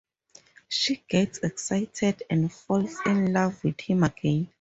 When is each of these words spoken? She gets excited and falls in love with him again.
She 0.67 1.03
gets 1.07 1.37
excited 1.43 2.23
and 2.27 2.51
falls 2.51 2.97
in 3.05 3.33
love 3.33 3.63
with 3.63 3.81
him 3.81 4.01
again. 4.01 4.49